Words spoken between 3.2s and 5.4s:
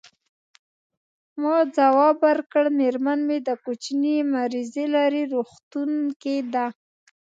مې د کوچني مریضي لري،